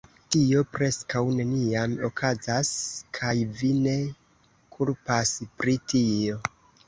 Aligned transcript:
"Tio 0.33 0.61
preskaŭ 0.77 1.21
neniam 1.39 1.91
okazas, 2.07 2.71
kaj 3.19 3.33
vi 3.61 3.69
ne 3.83 3.93
kulpas 4.77 5.35
pri 5.61 5.77
tio." 5.93 6.41